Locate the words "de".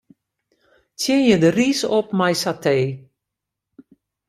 1.43-1.49